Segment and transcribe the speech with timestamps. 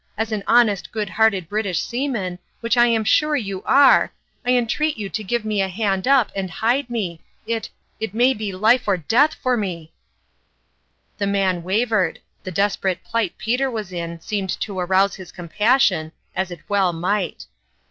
[0.17, 4.11] As an honest, good hearted British seaman which I am sure you are
[4.43, 8.33] I entreat you to give me a hand up, and hide me; it it may
[8.33, 9.91] be life or death for me!"
[11.19, 11.21] 0mp0utto Interest.
[11.21, 16.13] 183 The man wavered; the desperate plight Peter was in seemed to arouse his compassion,
[16.35, 17.45] as it well might.